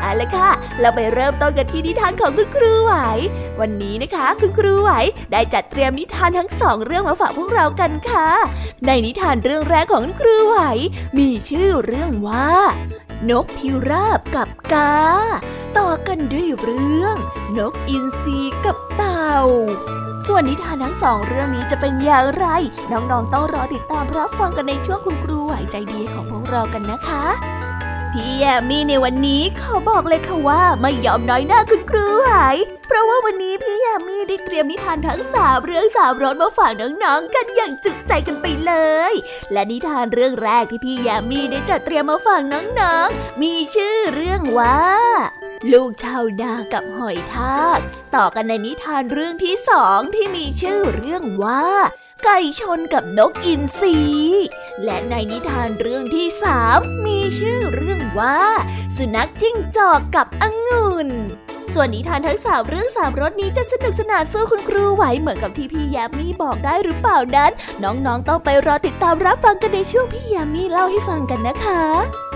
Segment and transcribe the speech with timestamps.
[0.00, 2.94] เอาละค่ะ เราไปเริ่มต้นกันที่นิทานของคุณครูไหว
[3.60, 4.90] วันนี้นะคะ คุณครูไหว
[5.32, 8.28] ได้จัดเตรียมนิทานทั้งสองเรื่องมาฝากพวกเรากันค่ะ
[8.86, 10.58] ในนิทานเรื่องแรกของคุณครูไหว
[11.18, 12.50] มีชื่อเรื่องว่า
[13.30, 14.96] นกพิราบกับกา
[15.78, 17.16] ต่อกันด้วยเรื่อง
[17.58, 19.36] นกอินทรีกับเต่า
[20.26, 22.46] ส่วนนิทานทั้งสองเรื่องนี้จะเป็นอย่างไร
[22.92, 27.24] น้องๆต้องรอติดตามรับฟังกันในช่วงคุณครูไหวใจดีของพวกเรากันนะคะ
[28.12, 32.28] พี่แยมมี่ในวันนี้ขอบอกเลยค่ะว่าไม่ยอมน้อยหน้าคุณครูไหว
[32.88, 38.72] เพราะว่าวันนี้พี่ยมมี่ได้เตรียมนิทานทั้งสามเรื่องสามรสมาฝากน้องๆกันอย่างจุใจกันไปเล
[39.10, 39.12] ย
[39.52, 44.80] และนิทานเรื่องแรกที่พี่ยมมี่ได้จัดเตรียมมาฝากน้องๆ มีชื่อเรื่องว่า
[45.72, 47.78] ลูกชาวนากับหอยทาก
[48.14, 51.66] ต่อกันในนิทานเรื่องที่สองที่มีชื่อเรื่องว่า
[52.24, 53.98] ไก่ชนกับนกอินทรี
[54.84, 58.38] และในนิทานเรื่องที่สามมีชื่อเรื่องว่า
[58.96, 61.08] สุนัขจิ้งจอกกับองุ่น
[61.74, 67.50] ส่วนนิทานทั้งสามเรื่องสามรสนี้จะสนุกสนานสู้คุณครูไหวเหมือนกับที่พี่ยามีบอกได้หรือเปล่านั้น
[67.82, 72.27] น้องๆต้องไปรอติดตามรับฟังกันในช่วงพี่ยามีเล่าให้ฟังกันนะคะ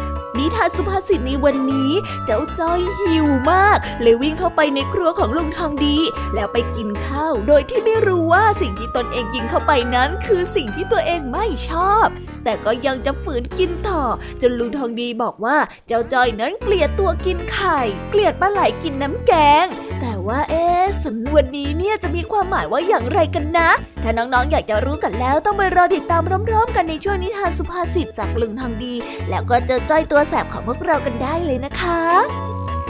[0.42, 1.92] นิทานสุภาษิตในวันนี้
[2.26, 5.98] เจ้าจ้อยหิวมาก เลยวิ่งเข้าไปในครัวของลุงทองดี
[6.34, 12.06] แล้วไปกินข้าว โดยที่ไม่รู้ว่าสิ่งที่ตนเองกินเข้าไปนั้น คือสิ่งที่ตัวเองไม่ชอบ
[12.44, 14.02] แต่ก็ยังจะฝืนกินต่อ
[14.40, 19.32] จนลุงทองดีบอกว่าเจ้าจ้อยนั้นเกลียดตัวกินไข่ เกลียดปลาไหลกินน้ำแก
[19.64, 19.66] ง
[20.02, 20.64] แต่ว่าเอ๊
[21.04, 23.70] สำนวนนี้เนี่ยจะมีความหมายว่าอย่างไรกันนะ
[24.02, 28.94] ถ้าน้องๆอยากจะรู้กันแล้วต้องไปรอติดตามพร้อมๆ กันในช่วงนิทานสุภาษิตจากลุงทองดี
[29.30, 32.00] แล้วก็เจอจ้อยตัวแสบของพวกเรากันได้เลยนะคะ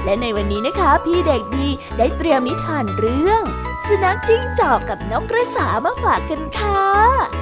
[0.04, 3.42] และในวันนี้นะคะ พี่เด็กดีได้เตรียมนิทานเรื่อง
[3.86, 7.41] สุนัขจิ้งจอกกับนกกระสามาฝากกันค่ะ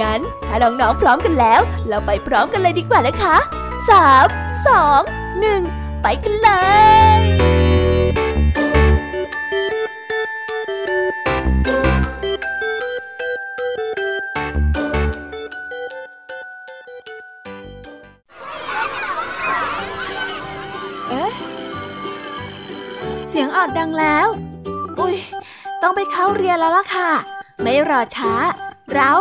[0.00, 3.36] งั้น ถ้าน้องๆพร้อมกันแล้ว เราไปพร้อมกันเลยดีกว่านะคะ
[3.90, 4.26] สาม
[4.66, 5.00] สอง
[5.40, 5.62] หนึ่ง
[6.02, 6.50] ไปกันเล
[7.18, 7.22] ย
[23.28, 24.26] เสียงออดดังแล้ว
[25.00, 25.16] อุ้ย
[25.82, 27.10] ต้องไปเข้าเรียนแล้วล่ะค่ะ
[27.62, 28.32] ไม่รอช้า
[28.94, 29.12] เรา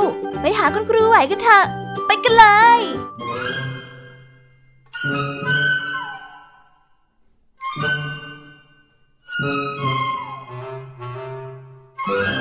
[0.42, 1.66] ไปหาคุณครูไหวกันเถอะ
[2.08, 2.46] ไปกันเล
[2.78, 2.82] ย
[12.06, 12.41] ค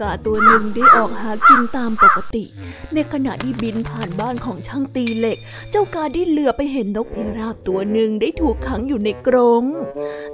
[0.00, 2.44] กาตัวหนึ่งได้ออกหากินตามปกติ
[2.94, 5.38] ในขณะที่บินผ่านบ้านของช่างตีเหล็ก
[5.70, 9.64] เจ้ากาได้เหลือไปเห็นนกพิราบตัวหนึ่งได้ถูกขังอยู่ในกรง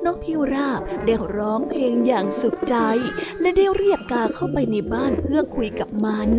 [0.05, 2.77] นกพิราบได้ร้องเพลงอย่างสุขใจ
[3.41, 6.31] และได้เรียกกาเข้าไปในบ้านเพื่อคุยกับมัน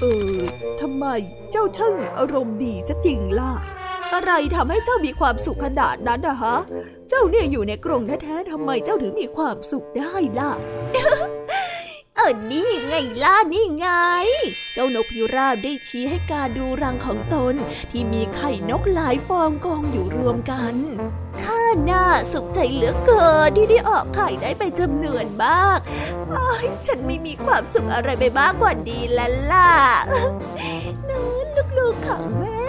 [0.00, 0.04] เอ
[0.34, 0.36] อ
[0.80, 1.04] ทำไม
[1.50, 3.52] เจ้าช่างอารมณ์ดีซะจริงล่ะ
[4.14, 6.56] อะไรทำให้เจ้ามีความสุขขนาดนั้นนะฮะ
[7.08, 10.52] เจ้าเนี่ยอยู่ในกรงแท้ๆทำไมเจ้าถึงมีความสุขได้ล่ะ
[12.24, 12.94] ออนี่ไง
[13.24, 13.86] ล่ะนี่ไง
[14.74, 17.54] เจ้านกพิราบได้ชี้ให้กาดูรังของตน
[17.90, 20.74] ที่มีไข่นกหลายฟองกองอยู่รวมกัน
[21.40, 25.78] ข้าน่าสุขใจเหลือเกินที่ได้ออกไข่ได้ไปจำนวนมาก
[26.86, 29.70] ฉันไม่มีความสุขอะไรไปมากกว่าดีแล้วล่ะ
[31.78, 32.62] ลูกๆของแม่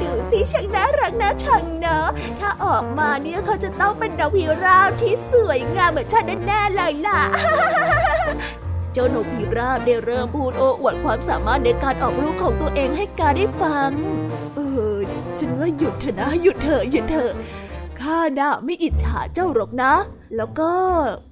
[0.00, 2.06] ดูสิช่างน่ารักน่าชังเนอะ
[2.40, 7.20] ถ้าออกมาเนี่ยเขาจะต้องเป็นดอกพิราบที่สวยงามเหมือนฉันแน่ๆเลยล่ะ
[8.92, 13.90] เจ้านกพิราบได้เริ่มพูดโอ้อวดความสามารถในการออกลูกของตัวเองให้กาได้ฟัง
[14.56, 14.60] เอ
[14.94, 14.96] อ
[15.38, 17.32] ฉันว่าหยุดเถอะนะ หยุดเถอะหยุดเถอะ
[18.06, 19.94] ข้าน่ะไม่อิจฉาเจ้าหรอกนะ
[20.36, 20.72] แล้วก็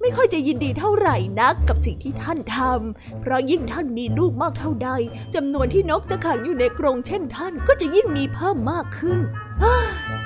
[0.01, 4.89] ไม่ค่อยจะยินดีเท่าไหร่นักกับสิ่งที่ท่านทำ เพราะยิ่งท่านมีลูกมากเท่าใด
[5.35, 9.19] จำนวนที่นกจะขังอยู่ในกรงเช่นท่านก็จะยิ่งมีเพิ่มมากขึ้น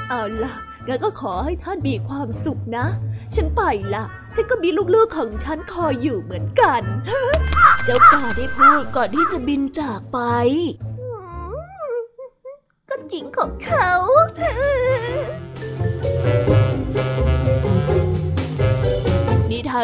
[0.09, 0.53] เอาล่ะ
[0.87, 2.85] งั้นก็ขอให้ท่านมีความสุขนะ
[3.35, 3.61] ฉันไป
[3.93, 4.03] ละ
[4.35, 6.81] ฉันก็มีลูกๆของฉันคอยอยู่เหมือนกัน
[7.85, 10.19] เจ้ากาได้พูดก่อนที่จะบินจากไป
[12.89, 13.91] ก็จริงของเขา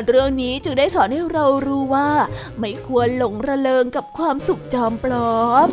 [0.07, 2.09] เรื่องนี้จึงได้สอนให้เรารู้ว่า
[2.59, 5.69] ไม่ควรหลงระเริงกับความสุขจอมปลอม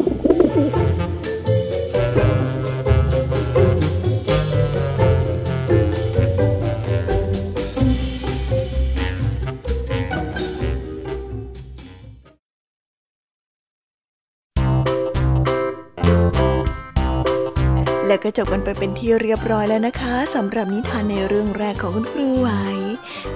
[18.06, 22.48] และก็จบกันไปเป็นที่เรียบร้อยแล้วนะคะสำหรับนิทานในเรื่องแรกของคุณครูไหว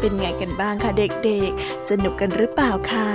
[0.00, 3.10] เป็นไงกันบ้างคะเด็กๆ สนุกกันหรือเปล่าคะ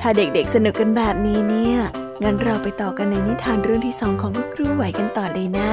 [0.00, 1.78] ถ้าเด็กๆสนุกกันแบบนี้เนี่ย
[2.22, 5.72] งั้นเราไปต่อกันในนิทานเรื่องที่สองของคุณครูไหวกันต่อเลยนะ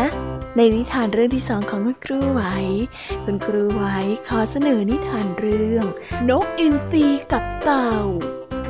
[0.55, 2.41] ในนิทานเรื่องที่สองของคุณครูไหว
[3.25, 3.83] คุณครูไหว
[4.27, 5.85] ขอเสนอนิทานเรื่อง
[6.29, 7.93] นกอินทรีกับเต่า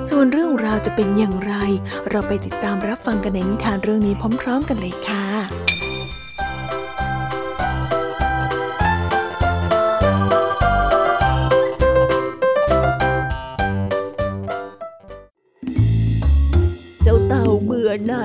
[0.09, 1.53] ส่วนเรื่องราวจะเป็นอย่างไร
[2.09, 5.26] เราไปติดตามรับฟังกันในนิทานเรื่องนี้พร้อม ๆ กันเลยค่ะ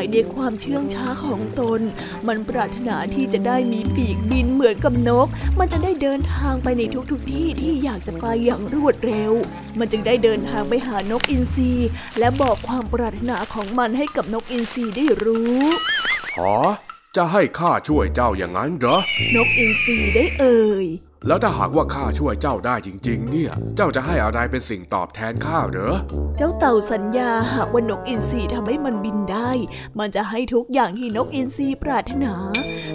[0.03, 1.81] ยในความเชื่องช้าของตน
[2.29, 5.29] มันปรารถนาที่จะได้มีปีกบินเหมือนกับนก
[5.59, 9.33] มันจะได้เดินทางไปในทุกๆทที่ที่อยากจะไปอย่างรวดเร็ว
[9.79, 11.73] มันจึงได้เดินทางไปหานกอินทรี
[12.19, 15.61] และบอกความปรารถนาของมันให้กับนกอินทรีได้รู้
[16.37, 16.55] หอ
[17.17, 18.99] จะให้ข้าช่วยเจ้าอย่างนั้นเหรอ
[19.35, 20.87] นกอินทรีได้เอ่ย
[21.27, 25.97] แล้วถ้าหากว่าข้าช่วยเจ้าได้จริง ๆ เนี่ย เจ้าจะให้อะไรเป็นสิ่งตอบแทนข้าเหรอ
[26.37, 29.51] เจ้าเต่าสัญญาหากว่านกอินทรีทำให้มันบินได้
[29.99, 32.35] มันจะให้ทุกอย่างที่นกอินทรีปรารถนา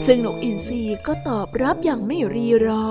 [0.05, 2.87] ซึ่งนกอินทรีก็ตอบรับอย่างไม่รีรอ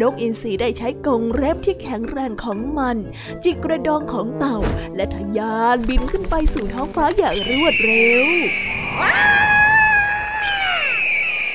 [0.00, 2.96] นกอินทรีได้ใช้กรงเล็บที่แข็งแรงของมัน
[3.44, 4.58] จิกกระดองของเต่า
[4.96, 8.26] และทะยานบินขึ้นไปสู่ท้องฟ้าอย่างรวดเร็ว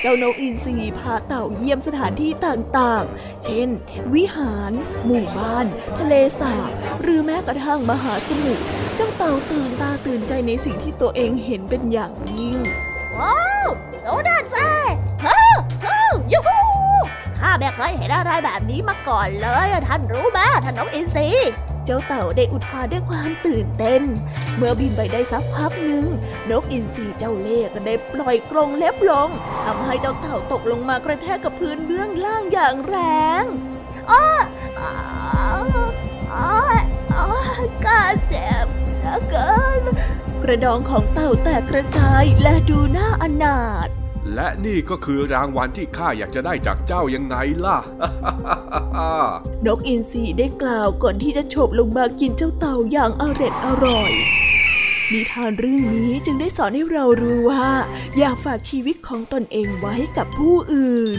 [0.06, 3.68] เจ้านกอินทรีพาเต่าเยี่ยมสถานที่ต่างๆ เช่น
[4.14, 4.72] วิหาร
[5.04, 5.66] หมู่บ้าน
[5.98, 6.70] ทะเลสาบ
[7.00, 8.64] หรือแม้กระทั่งมหาสมุทร
[8.94, 12.56] เจ้าเต่าตื่นตาตื่นใจในสิ่งที่ตัวเองเห็นเป็นอย่างยิ่ง
[13.18, 13.68] ว้าว
[14.02, 14.70] โดด้านแซ่
[15.22, 16.58] เฮ้อเฮ้อยูฮู
[17.38, 21.28] ข้าไม่เคยเห็นอะไรแบบนี้มาก่อนเลย ท่านรู้ไหมท่านนกอินทรี
[21.86, 24.02] เจ้าเต่าได้อุทานด้วยความตื่นเต้น
[24.56, 26.06] เมื่อบินไปได้สักพักหนึ่ง
[26.50, 29.28] นกอินทรีเจ้าเล่ห์ก็ได้ปล่อยกรงเล็บลง
[29.64, 32.96] ทำให้เจ้าเต่าตกลงมากระแทกกับพื้นเบื้องล่างอย่างแร
[33.42, 33.44] ง
[34.10, 34.26] อ้อ
[34.80, 34.92] อ้อ
[36.32, 36.46] อ้
[37.26, 37.30] อ
[37.84, 39.82] กาเจ็บเหลือเกิน
[40.42, 43.88] กระดองของเต่าแตกกระจายและดูน่าอนาถ
[44.34, 47.78] และนี่ก็คือรางวัลที่ข้าอยากจะได้จากเจ้ายังไงล่ะ
[49.66, 54.12] นกอินทรีได้กล่าวก่อนที่จะโฉบลงมากินเจ้าเต่าอย่างอร็ดอร่อย
[55.12, 57.66] นิทานเรื่องนี้จึงได้สอนให้เรารู้ว่า
[58.18, 61.18] อยากฝากชีวิตของตนเองไว้กับผู้อื่น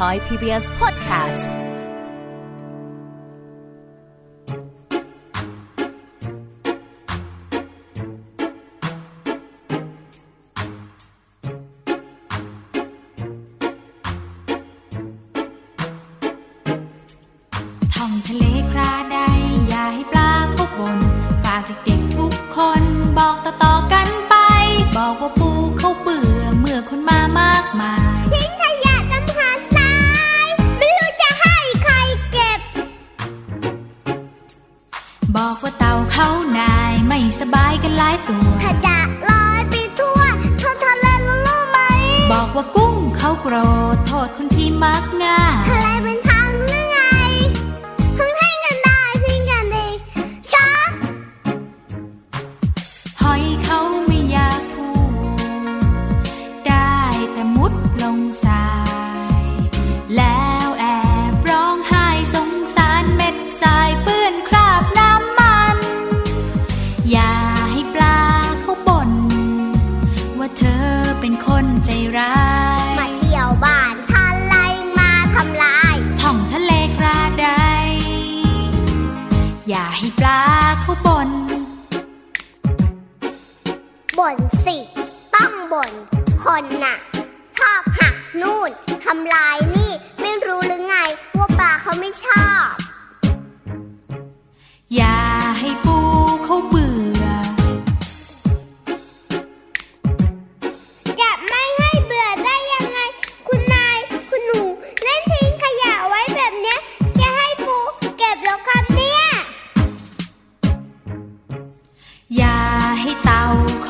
[0.00, 1.59] Thai PBS podcast.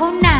[0.01, 0.40] เขาหน่า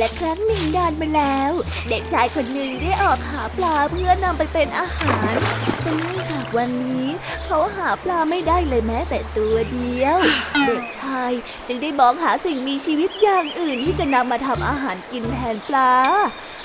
[0.00, 1.52] และครั้งหนึ่งนานมาแล้ว
[1.88, 5.34] เด็กชายคนหนึ่งได้ออกหาปลาเพื่อนำไปเป็นอาหาร
[5.82, 7.08] แต่เนื่องจากวันนี้
[7.46, 10.18] เขาหาปลาไม่ได้เลยแม้แต่ตัวเดียว
[10.66, 11.32] เด็กชาย
[11.66, 15.92] จึงได้มองหาสิ่งมีชีวิตอย่างอื่นที่จะนำมาทำอาหารกินแทนปลา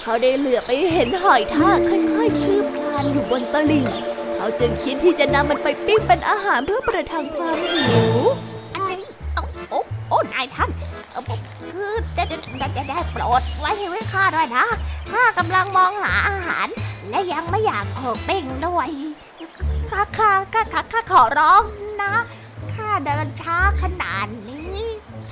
[0.03, 3.85] เขาได้เหลือไปเห็นหอยทากค่อยๆคืบคลานอยู่บนตลิ่ง
[4.35, 8.17] เขาจึงคิดที่จะนำมันไปปิ้งเป็นอาหารเพื่อประทังความหิว
[8.75, 8.89] อะไร
[9.35, 10.69] โอ้โอ้โอ้นายท่าน
[12.15, 12.37] ได้ได้
[12.75, 14.65] ได้ได้โปรดไว้ให้ข้าด้วยนะ
[15.11, 16.67] ข้ากำลังมองหาอาหาร
[17.09, 18.89] และยังไม่อยากถูกปิ้งด้วย
[19.91, 21.63] ข้าข้าข้าข้าข้าขอร้อง
[22.01, 22.13] นะ
[22.73, 24.79] ข้าเดินช้าขนาดนี้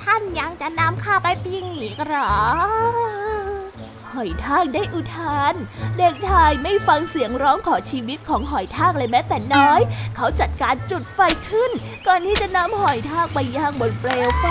[0.02, 2.34] ท่านยังจะนำข้าไปปิ้งอีกเหรอ
[4.14, 5.54] หอยทากได้อุทาน
[5.98, 9.80] เด็กชายไม่ฟังเสียงร้องขอชีวิตของหอยทากเลยแม้แต่น้อย
[10.16, 11.18] เขาจัดการจุดไฟ
[11.50, 11.70] ขึ้น
[12.06, 14.46] ก่อนที่จะนำหอยทากไปย่างบนเปลวไฟ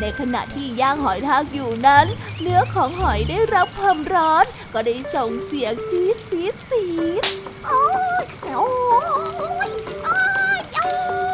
[0.00, 2.06] ในขณะที่ย่างหอยทากอยู่นั้น
[2.40, 6.84] เนื้อของหอยได้รับความร้อน ก็ได้ส่งเสียงซีดซีดซี
[7.22, 7.24] ด
[7.66, 7.82] โอ้
[8.22, 9.08] ยโอ้ย
[10.04, 10.18] โอ้
[10.58, 10.90] ยโอ้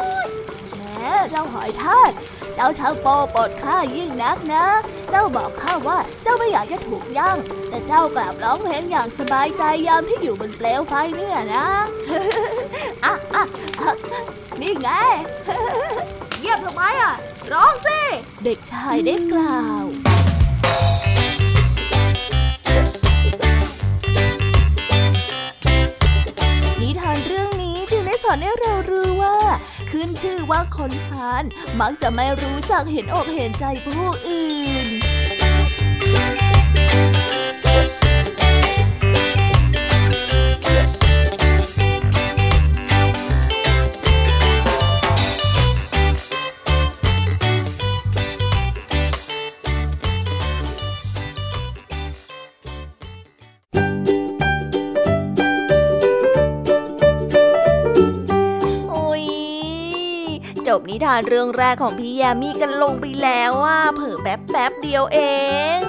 [1.29, 2.11] เจ้าหอยทาก
[2.55, 4.65] เจ้าช่างโปปดข้ายิ่งนักนะ
[5.09, 7.37] เจ้าบอกข้าว่าเจ้าไม่อยากจะถูกย่าง
[7.69, 11.67] แต่เจ้ากลับร้องเพลงอย่างสบายใจยามที่อยู่บนเปลวไฟเนี่ยนะ
[13.05, 13.43] อะอะ
[13.81, 13.93] อะ
[14.61, 14.89] นี่ไง
[16.39, 17.13] เยี่ยมทำไมอะ
[17.53, 17.99] ร้องสิ
[18.43, 19.85] เด็กชายได้กล่าว
[26.81, 29.37] นิทานเรื่องนี้จึงได้สอนให้เรารู้ว่า
[29.91, 31.43] ขึ้นชื่อว่าคนพาล
[31.79, 34.87] มักจะไม่รู้จักเห็นอกเห็นใจผู้อื่น
[60.91, 65.19] นิทานเรื่องแรกของพี่ยามีกันลงไปแล้วว่าเผลอแป๊บแป๊บเดียวเอ
[65.77, 65.79] ง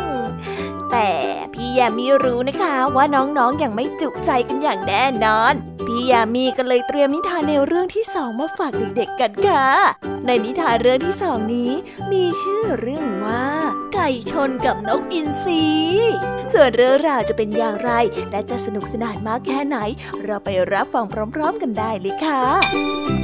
[0.91, 1.11] แต่
[1.55, 5.53] พี่ยามีรู้นะคะว่าน้องๆออย่างไม่จุใจกันอย่างแน่นอน
[5.87, 9.67] พี่ยามีก็เลยเตรียมนิทานแนวเรื่องที่สองมาฝากเด็กๆกันค่ะ
[10.27, 11.73] ในนิทานเรื่องที่สองนี้
[12.13, 13.47] มีชื่อเรื่องว่า
[13.95, 15.65] ไก่ชนกับนกอินทรี
[16.53, 17.91] ส่วนเรื่องราวจะเป็นอย่างไร
[18.31, 19.79] และจะสนุกสนานมากแค่ไหน
[20.25, 23.22] เราไปรับฟังพร้อม ๆ กันได้เลยค่ะ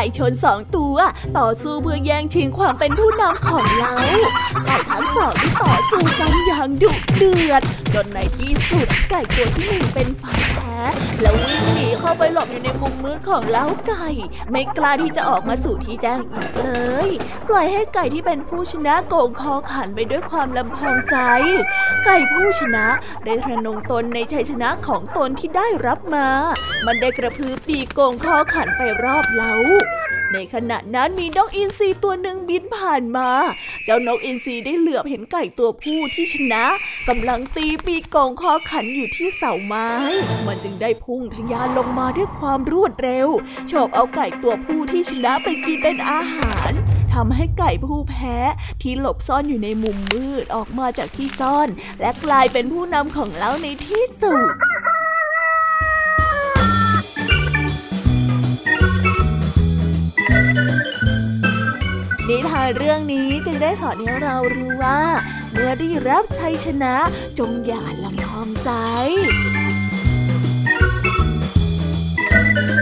[0.00, 0.96] ก่ชนสองตัว
[1.38, 3.94] ต่อสู้เพื่อแย่งชิงความเป็นผู้นำของเรา
[4.66, 7.62] ไก่ทั้งสองต่อสู้กันอย่างดุเดือด
[7.94, 10.69] จนในที่สุดไก่ตัวที่หนึ่งเป็นฝ่ายแพ้
[11.20, 14.06] แล้ววิ่งหนีเข้าไปหลบอยู่ในมุมมืดของเล้าไก่
[14.50, 16.70] ไม่กล้าที่จะออกมาสู่ที่แจ้งอีกเล
[17.06, 17.08] ย
[17.48, 21.16] ปล่อยให้ไก่ที่เป็นผู้ชนะโกงคอขันไปด้วยความลำพองใจ
[22.04, 22.86] ไก่ผู้ชนะ
[23.24, 26.28] ได้ทะนงตนในชัยชนะของตนที่ได้รับมา
[26.86, 29.54] มันได้กระพือปีกโกงคอขันไปรอบเล้า
[30.32, 33.28] ในขณะนั้นมีนกอินทรีตัวหนึ่งบินผ่านมา
[33.84, 36.64] เจ้านกอินทรีได้เหลือบเห็นไก่ตัวผู้ที่ชนะ
[37.08, 39.90] กำลังตีปีกโกงคอขันอยู่ที่เสาไม้
[40.46, 43.28] มันจึงได้พุ่งทะยานลงมาด้วยความรวดเร็ว
[43.68, 46.70] โฉบเอาไก่ตัวผู้ที่ชนะไปกินเป็นอาหาร
[47.14, 48.36] ทำให้ไก่ผู้แพ้
[48.82, 51.68] ที่หลบซ่อนอยู่ในมุมมืดออกมาจากที่ซ่อน
[52.00, 54.50] และกลายเป็นผู้นำของเล้าในที่สุด
[62.30, 65.00] นิทานเรื่องนี้จึงได้สอนให้เรารู้ว่า
[65.52, 66.94] เมื่อได้รับชัยชนะ
[67.38, 68.70] จงอย่าลำพองใจ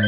[0.02, 0.08] แล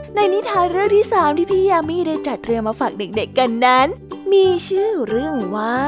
[0.15, 3.87] ในนิทานเรื่องที่สามที่พี่ยามีได้จัดเตรียมมาฝากเด็กๆกันนั้น
[4.31, 5.79] มีชื่อเรื่องว่า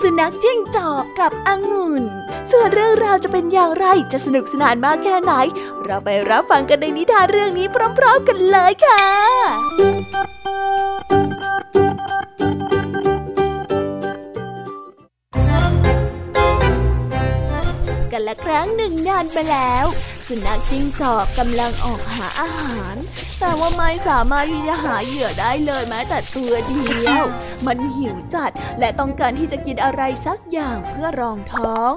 [0.00, 2.04] สุนัขจิ้งจอกกับองุ่น
[2.50, 5.32] ส่วนเรื่องราวจะเป็นอย่างไรจะสนุกสนานมากแค่ไหน
[5.84, 7.66] เราไปรับฟังกันในนิทานเรื่องนี้
[7.98, 9.04] พร้อมๆกันเลยค่ะ
[18.12, 19.86] กันละครั้งหนึ่งนานไปแล้ว
[20.26, 22.96] สุนัขจิ้งจอกกำลังออกหาอาหาร
[23.44, 27.24] แต่ว่าไม่สามารถที่จะหาเหยื่อได้เลยแม้แต่ตัวเดียว
[27.66, 31.92] มันหิวจัดและต้องการที่จะกินอะไรสักอย่างเพื่อรองท้อง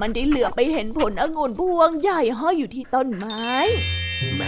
[0.00, 3.48] มันได้เหลือไปเห็นผลองุ่นพวงใหญ่ห้อยอยู่ที่ต้นไม้
[4.34, 4.42] แหม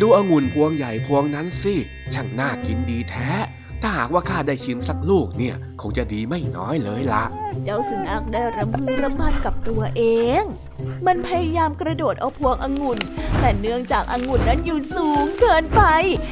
[0.00, 1.74] ดูองุ่นพวงใหญ่พวงนั้นสิ
[2.14, 3.30] ช่างน่ากินดีแท้
[3.82, 7.24] ถ้าหากว่าข้าได้ชิมสักลูกเนี่ย คงจะดีไม่น้อยเลยละ
[7.64, 10.02] เจ้าสุนัขได้รำพึงรำพันกับตัวเอ
[10.40, 10.42] ง
[11.06, 12.98] มันพยายามกระโดดเอาพวงองุ่น
[13.40, 15.82] แต่เนื่องจากองุ่นนั้นอยู่สูงเกินไป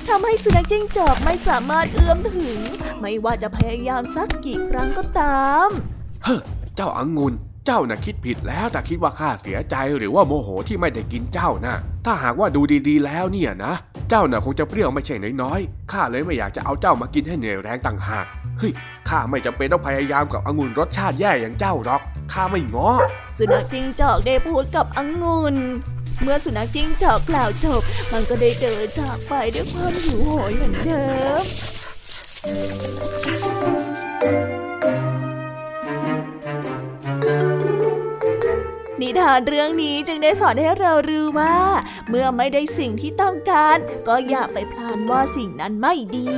[0.09, 2.59] ทำให้สุนัขจิ้งจอกไม่สามารถเอื้อมถึง
[3.01, 5.69] ไม่ว่าจะพยายามสักกี่ครั้งก็ตาม
[6.25, 6.41] เฮ้อ
[6.77, 7.35] เจ้าองุน
[7.67, 11.75] เจ้าน่ะคิดผิดแล้วแต่คิดว่าข้าเสียใจหรือว่าโมโหที่ไม่ได้กินเจ้านะ
[12.05, 13.73] ถ้าหากว่าดูดีๆ แล้วเนี่ยนะ
[14.09, 18.27] เจ้าน่ะคงจะเปรี้ยวไม่ใช่น้อยๆข้าเลยไม่อยากจะเอาเจ้ามากินให้เหนื่อยแรงต่างหาก
[18.59, 18.73] เฮ้ย
[19.09, 22.01] ข้าไม่จำเป็นต้องพยายามกับองุ่นรสชาติแย่อย่างเจ้าหรอก
[22.33, 22.91] ข้าไม่ง้อ
[23.37, 25.57] สุนัขจิ้งจอกได้พูดกับองุ่น
[26.23, 31.03] เมื่อสุนัขจิ้งจอกกล่าวจบ มันก็ได้เดินจากไปด้วยความหิวโหยเหมือนเดิ
[31.43, 31.45] ม
[39.01, 41.57] นิทานเรื่องนี้จึงได้สอนให้เรารู้ว่า
[42.09, 43.79] เมื่อไม่ได้สิ่งที่ต้องการ
[44.09, 46.31] ก็อย่าไปพลานว่าสิ่งนั้นไม่ดี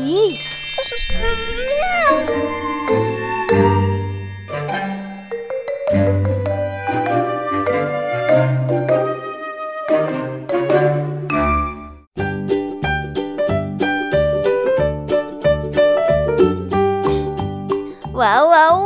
[18.20, 18.85] ว้าวว้าว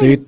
[0.00, 0.18] ซิด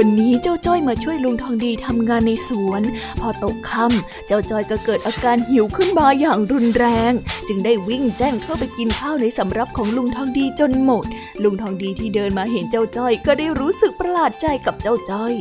[0.00, 2.82] วันนี้เจ้าจ้อยมาช่วยลุงทองดีทำงานในสวน
[3.20, 7.12] พอตกค่ำเจ้าจ้อยก็เกิดอาการหิวขึ้นมาอย่างรุนแรง
[7.48, 11.06] จึงได้วิ่งแจ้งเข้าไปกินข้าวในสำรับของลุงทองดีจนหมด
[11.42, 15.34] ลุงทองดีที่เดินมาเห็นเจ้าจ้อย ก็ได้รู้สึกประหลาดใจกับเจ้าจ้อย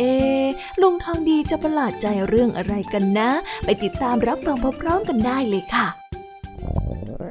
[0.00, 0.16] เอ๊
[0.82, 3.30] ลุงทองดีจะประหลาดใจเรื่องอะไรกันนะ
[3.64, 5.86] ไปติดตามรับฟังพร้อมๆกันได้เลยค่ะ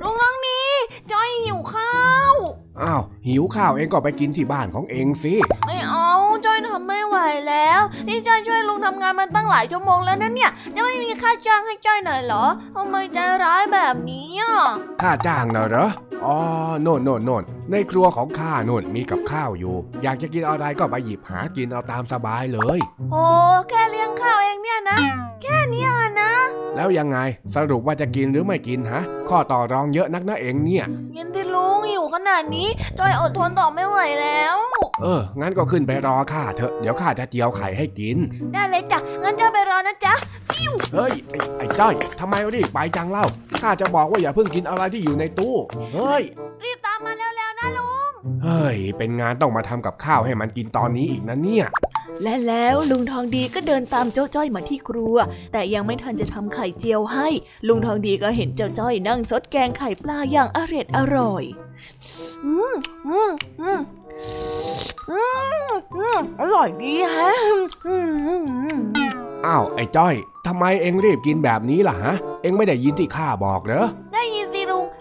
[0.02, 0.70] ลุงน้องนี้
[1.12, 1.94] จ้อยหิวข้า
[2.32, 2.34] ว
[2.82, 5.34] อ้าวหิวข้าวเองก็ไปกินที่บ้านของเองสิ
[5.68, 6.12] ไม่เอา
[6.46, 14.56] จ้อยทำไม่ไหวแล้ว นี่จ้อยช่วยลุงทำงานมาตั้งหลายชั่วโมงแล้วนะเนี่ยจะไม่มีค่าจ้างให้จ้อยหน่อยเหรอทำไมใจร้ายแบบนี้อะ
[15.02, 15.88] ข้าจ้างนะเหรอ
[16.26, 16.38] อ๋อ
[16.82, 22.80] โน่นโน่นโน่นในครัวของข้าโน่นมีกับข้าวอยู่ อยากจะกินอะไรก็ไปหยิบหากินเอาตามสบายเลย
[23.12, 23.26] โอ้
[23.70, 24.98] แค่เลี้ยงข้าวเองเนี่ยนะ
[25.42, 25.90] แค่เนี้ย
[26.22, 26.32] นะ
[26.76, 27.18] แล้วยังไง
[27.56, 32.68] สรุปว่าจะกินหรือไม่กินฮะ ข้อต่อรองเยอะนักนะเองเนี่ยยินที่ลุงหิวขนาดนี้
[33.00, 34.58] จ้อยอดทนต่อไม่ไหวแล้ว
[35.02, 38.18] เออ งั้นก็ขึ้นไปรอข้าเถอะเดี๋ยวข้าจะเจียวไข่ให้กิน
[38.54, 40.14] ได้เลยจ้ะงั้นจ้อยไปรอนะจ๊ะ
[40.94, 43.26] เฮ้ยไอ้ไอ้จ้อยทำไมรีบไปจังเล่า
[43.62, 45.56] ข้าจะบอกว่าอย่าเพิ่งกินอะไรที่อยู่ในตู้
[45.94, 46.09] เฮ้ย
[46.64, 48.12] รีบตามมาแล้วๆนะลุง
[48.44, 51.68] เฮ้ย เป็นงานต้องมาทำกับข้าวให้มันกินตอนนี้อีกนะเนี่ย
[52.24, 55.18] และแล้วลุงทองดีก็เดินตามเจ้าจ้อยมาที่ครัว
[55.52, 57.28] แต่ยังไม่ทันจะทำไข่เจียวให้
[57.68, 61.44] ลุงทองดีก็เห็นเจ้าจ้อยนั่งซดแกงไข่ปลาอย่างอร็ดอร่อย
[62.46, 62.74] อืม
[63.08, 63.32] อืม
[63.62, 63.80] อืม
[65.12, 65.22] อื
[65.64, 67.30] มอืมอร่อยดีฮะ
[67.88, 68.80] อืมอืมอืม
[69.46, 70.16] อ้าวไอ้จ้อย
[70.48, 74.59] ทำไมเอ็งรีบกินแบบนี้ล่ะฮะ เอ็งไม่ได้ยินที่ข้าบอกเหรอได้ยินสิ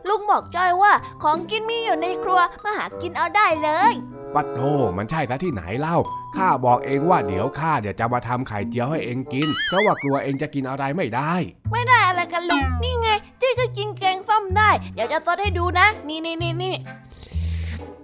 [0.09, 0.93] ลุงลุงบอกจ้อยว่า
[1.23, 3.93] ของกินมีอยู่ในครัวมาหากินเอาได้เลย
[4.35, 4.61] ปัดโท
[4.97, 5.97] มันใช่ซะที่ไหนเล่า
[6.37, 11.33] ข้าบอกเองว่าเดี๋ยวข้าเดี๋ยวจะมาทำไข่เจียวให้เองกิน เพราะว่ากลัวเองจะกินอะไรไม่ได้
[11.73, 13.09] ไม่ได้อะไรกันลุงนี่ไง
[13.41, 16.75] จี้ก็กินแกงส้มได้ เดี๋ยวจะซดให้ดูนะ นี่นี่นี่นี่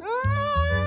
[0.02, 0.12] อื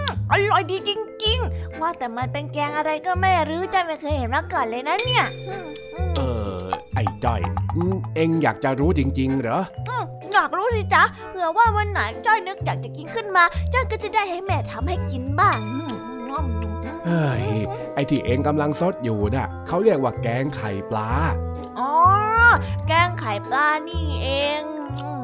[0.01, 0.91] มอร่อยดีจ
[1.25, 6.21] ริง ๆ ว่าแต่มันเป็นแกงอะไรก็ไม่รู้จ้อยไม่เคยเห็นมาก่อนเลยนะเนี่ยอืมอืมเอ
[6.59, 7.41] อ ไอ้จ้อย
[7.75, 9.59] อืมเองอยากจะรู้จริง ๆ เหรอ
[10.37, 15.91] อยากรู้สิจ๊ะเผื่อว่าวันไหนจ้อยนึกอยากจะกินขึ้นมาจ้อยก็จะได้ให้แม่ทำให้กินบ้างอืม
[16.29, 16.47] อืม
[17.05, 17.47] เฮ้ย
[17.93, 21.11] ไอ้ที่เองกำลังซดอยู่น่ะเขาเรียกว่าแกงไข่ปลา
[21.79, 21.93] อ๋อ
[22.87, 24.29] แกงไข่ปลานี่เอ
[24.61, 24.63] ง
[24.99, 25.23] อืม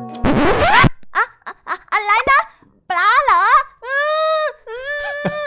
[1.15, 2.41] อะอะอะอะไรนะ
[2.89, 3.45] ปลาเหรอ
[3.85, 4.01] อื้
[4.39, 4.85] ออื้
[5.41, 5.45] อ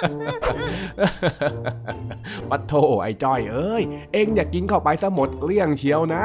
[2.51, 6.23] ปัดโทไอ้จ้อยเอ้ย เองอยากกินเข้าไปซะหมดเกลี้ยงเชียวนะ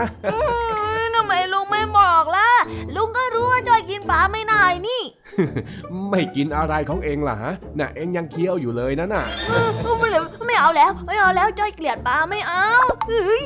[4.10, 5.01] ว่าจ้อยกินปลาไม่นายนี่
[6.09, 12.68] ไม่กินอะไรของเองล่ะฮะ น่ะเองยังเคี้ยวอยู่เลยนะน่ะอื้ออื้อไม่เลยไม่เอาแล้ว ไม่เอาแล้วจ้อยเกลียดปลาไม่เอา
[13.09, 13.45] เฮ้ย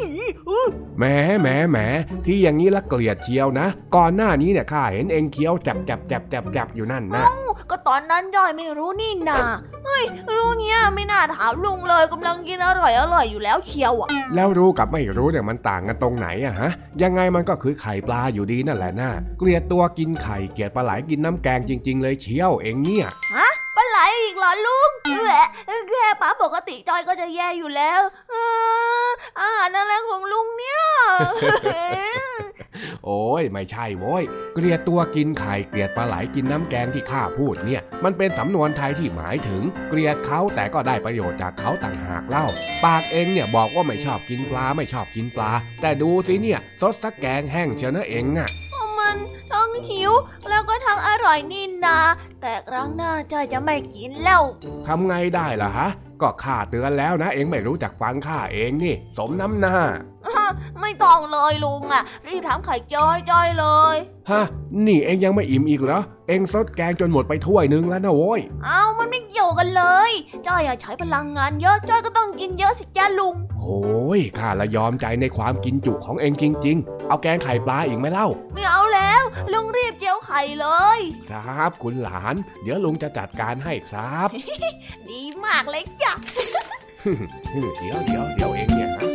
[0.50, 1.04] อื้อแหม
[1.42, 1.78] แหมแหม
[2.26, 7.26] ที่อย่างนี้ละเกลียดเชียวนะ ก่อนหน้านี้เนี่ยข้าเห็นเองเคี้ยวจับจับจับจับจับอยู่นั่นนะ
[7.70, 9.40] ก็ตอนนั้นจ้อยไม่รู้นี่นา
[9.86, 10.04] เฮ้ย
[10.36, 19.10] รู้เนี้ยไม่น่าถามลุงเลยกำลังกินอร่อยอร่อยอยู่แล้วเชียวอะ แล้วรู้กับไม่รู้เนี่ยมันต่างกันตรงไหนอะฮะ ยังไงมันก็คือไข่ปลาอยู่ดีนั่นแหละนะ
[19.40, 24.90] เกลียดตัวกินไข่เกลียดปลาไหลกินน้ำแกงจริง ๆ เลยเชียวเองเนี่ยฮะปลาไหลอีกเหรอลุง
[25.68, 28.02] เออแค่ปลาปกติจอยก็จะแย่อยู่แล้ว
[28.32, 28.36] เอ
[29.08, 30.82] ออาหารอะไรของลุงเนี่ย
[33.06, 42.46] โอ้ยไม่ใช่โว้ย เกลียดตัวกินไข่เกลียดปลาไหลกินน้ำแกงที่ข้าพูดเนี่ย มันเป็นสำนวนไทยที่หมายถึง เกลียดเขาแต่ก็ได้ประโยชน์จากเขาต่างหากเล่า
[42.86, 45.52] ปากเองเนี่ยบอกว่าไม่ชอบกินปลาไม่ชอบกินปลา
[45.82, 48.75] แต่ดูสิเนี่ยซดสักแกงแห้งเชียวนะเองอะมั
[49.14, 49.16] น
[49.52, 50.12] ทั้งหิว
[50.50, 52.00] แล้วก็ทั้งอร่อยนี่นา
[52.42, 54.44] แต่ครั้งหน้าจอยจะไม่กินแล้ว
[54.88, 55.90] ทำไงได้ล่ะฮะ
[56.22, 59.78] ก็ข้าเตือนแล้วนะ เองไม่รู้จักฟังข้าเองนี่ สมน้ำหน้า
[60.82, 63.96] ไม่ต้องเลยลุงอะ รีบทำไข่เจียวให้จอยเลย
[64.32, 64.44] ฮะ
[64.86, 70.12] นี่เองยังไม่อิ่มอีกเหรอ เองซดแกงจนหมดไปถ้วยนึงแล้วนะโว้ย เอามันไม่เกี่ยวกันเลย
[70.48, 80.68] จ้อยอะใช้พลังงานเยอะจ้อยก็ต้องกินเยอะสิจ้าลุงโอ้ยข้าละยอมใจในความกินจุของเองจริง ๆ เอาแกงไข่ปลาอีกไหมเล่าไม่เอาแล้วลุงรีบเจียวไข่เล
[80.98, 81.00] ย
[81.32, 84.30] ครับคุณหลาน เดี๋ยวลุงจะจัดการให้ครับ
[85.10, 86.14] ดีมากเลยจ้ะ
[87.80, 89.15] เดี๋ยวเดี๋ยวเดี๋ยวเองเนี่ยนะ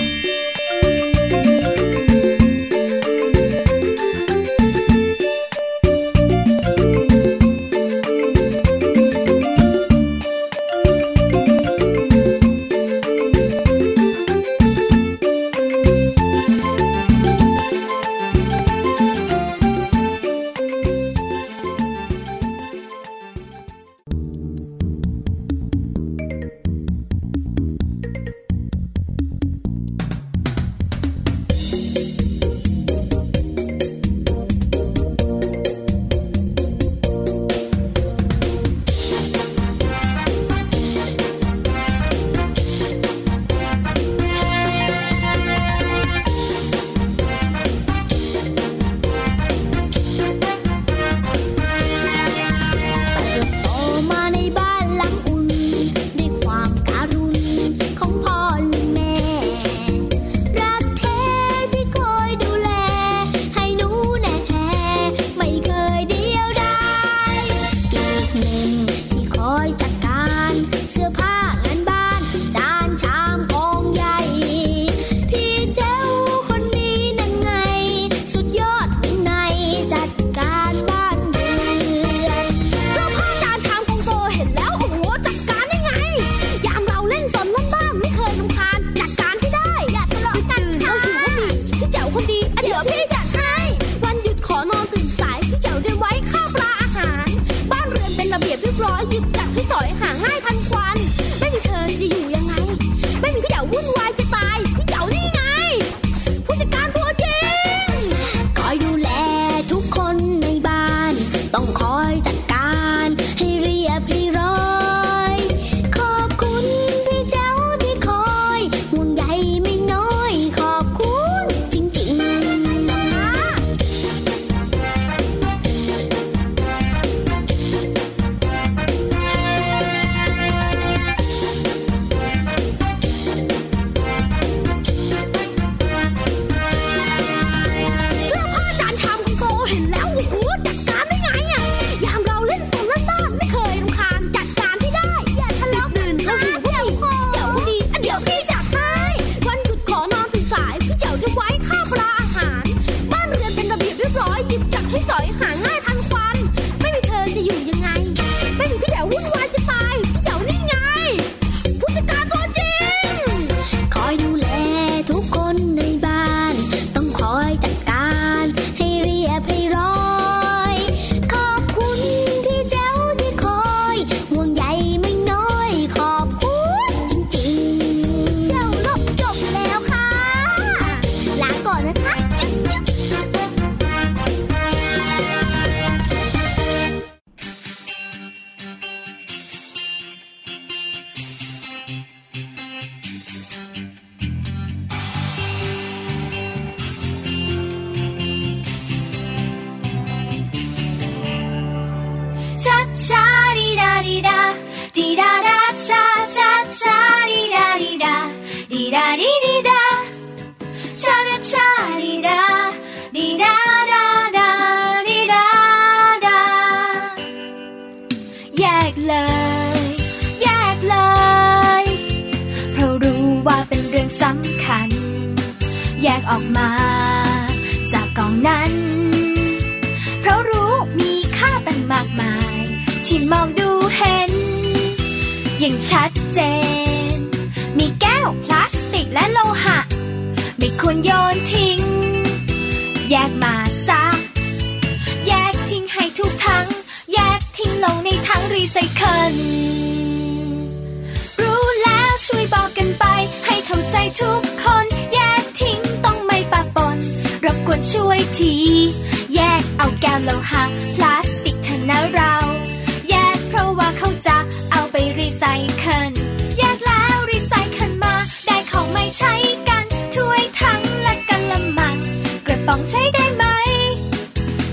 [272.81, 273.45] องใช้ได้ไหม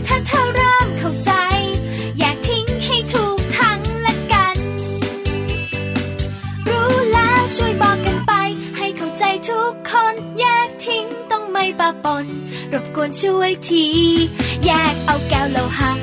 [0.06, 1.32] ถ้าเธอเริ่มเข้าใจ
[2.18, 4.56] อยากทิ้งให้ถูกทางละกัน
[6.68, 8.32] รู้แล้วช่วยบอกกันไป
[8.78, 12.26] ให้เข้าใจทุกคนแยกทิ้งต้องไม่ปะปน
[12.72, 13.86] รบกวนช่วยที
[14.64, 15.97] แยกเอาแก้วโลหะ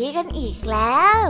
[0.00, 1.20] ดีกันอีกแล้ว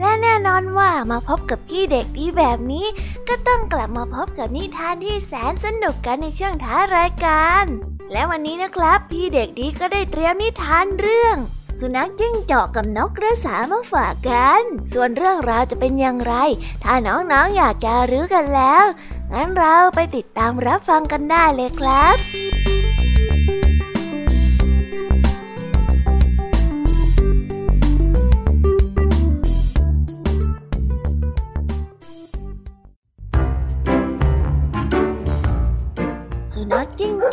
[0.00, 2.86] และแน่นอนว่ามาพบกับพี่เด็กดีแบบนี้
[3.28, 7.64] ก็ต้องกลับมาพบกับนิทานที่แสนสนุกกันในช่วงท้ารายการ
[8.12, 11.36] และวันนี้นะครับ พี่เด็กดีก็ได้เตรียมนิทานเรื่อง
[11.80, 14.62] สุนัขจิ้งจอกกับนกกระสามาฝากกัน
[14.92, 16.34] ส่วนเรื่องราวจะเป็นอย่างไร
[16.84, 18.84] ถ้าน้องๆออยากจะรู้กันแล้ว
[19.32, 22.45] งั้นเราไปติดตามรับฟังกันได้เลยครับ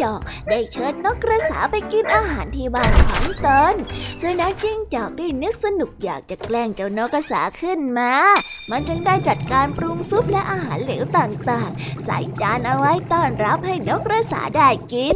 [0.01, 0.19] จอก
[0.49, 3.75] ได้เชิญนกกระสาไปกินอาหารที่บ้านของตน
[4.21, 8.13] สุนัขจิ้งจอกได้นึกสนุกอยากจะแกล้งเจ้านกกระสาขึ้นมา
[8.71, 15.15] มันจึงได้จัดการปรุงซุปและอาหารเหลวต่างๆ ใส่จานเอาไว้ต้อนรับให้นกกระสาได้กิน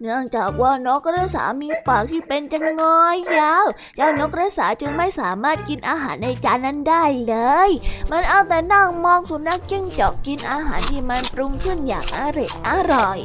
[0.00, 3.66] เนื่องจากว่านกกระสามีปากที่เป็นจังงอยยาว
[3.96, 7.36] เจ้านกกระสาจึงไม่สามารถกินอาหารในจานนั้นได้เล
[7.68, 7.70] ย
[8.10, 13.20] มันเอาแต่นั่งมองสุนัขจิ้งจอกกินอาหารที่มันปรุงขึ้นอย่างอร่อยอร่อย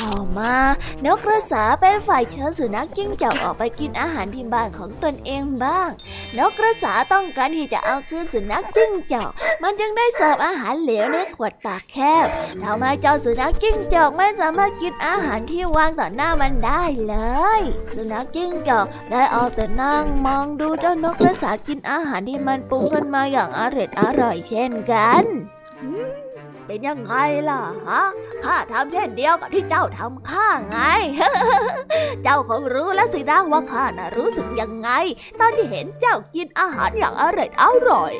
[0.00, 0.54] ต่อมา
[1.04, 5.90] นกกระสาเป็นฝ่ายเชิญสุนัขจิ้งจอกออกไปกินอาหารที่บ้านของตนเองบ้าง
[6.38, 9.30] นกกระสาต้องการที่จะเอาคืนสุนัขจิ้งจอก
[9.62, 12.26] มันจึงได้เสิร์ฟอาหารเหลวในขวดปากแคบ
[12.62, 17.16] ทำให้เจ้าสุนัขจิ้งจอกไม่สามารถกินอาหารที่วางต่อหน้ามันได้เล
[17.58, 17.62] ย
[17.94, 25.24] สุนัขจิ้งจอกได้เอาแต่นั่งมองดูเจ้านกกระสากินอาหารที่มันปรุงกันมาอย่างอร่อยอร่อยเช่นกัน
[26.66, 27.14] เป็นยังไง
[27.50, 28.02] ล่ะฮะ
[28.44, 30.78] ข้าทำเช่นเดียวกับที่เจ้าทำข้าไง
[32.22, 34.90] เจ้าคงรู้แล้วสินะว่าข้าน่ะรู้สึกยังไง
[35.40, 38.12] ตอนที่เห็นเจ้ากินอาหารอย่างอร่อยอร่อย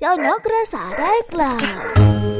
[0.00, 2.39] เจ้านกกระสาได้กล่าว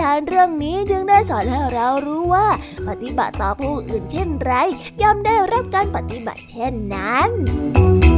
[0.00, 2.46] ทานเรื่องนี้จึงได้สอนให้เรารู้ว่า
[2.88, 4.52] ปฏิบัติต่อผู้อื่นเช่นไร
[5.02, 8.17] ย่อมได้รับการปฏิบัติเช่นนั้น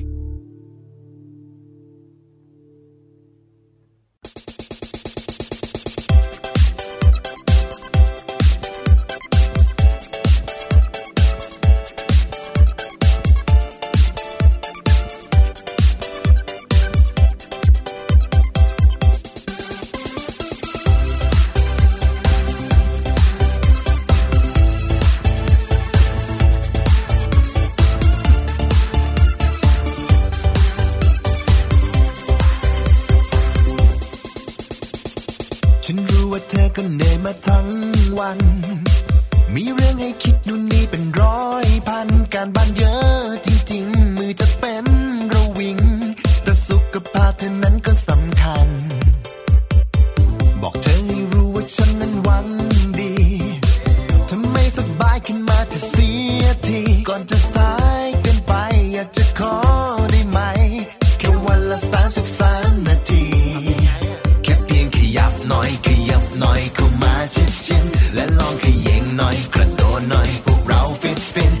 [70.81, 71.60] Outfit finden.